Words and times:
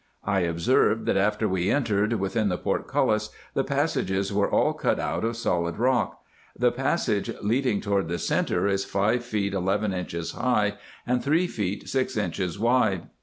1 0.23 0.45
observed, 0.45 1.05
that 1.05 1.15
after 1.15 1.47
we 1.47 1.69
entered 1.69 2.13
within 2.13 2.49
the 2.49 2.57
portcullis, 2.57 3.29
the 3.53 3.63
passages 3.63 4.33
were 4.33 4.49
all 4.49 4.73
cut 4.73 4.99
out 4.99 5.23
of 5.23 5.33
the 5.33 5.37
solid 5.37 5.77
rock. 5.77 6.23
The 6.57 6.71
passage 6.71 7.29
leading 7.43 7.81
toward 7.81 8.07
the 8.07 8.17
centre 8.17 8.67
is 8.67 8.83
five 8.83 9.23
feet 9.23 9.53
eleven 9.53 9.93
inches 9.93 10.31
high, 10.31 10.73
and 11.05 11.23
three 11.23 11.45
feet 11.45 11.87
six 11.87 12.17
inches 12.17 12.57
wide. 12.57 13.09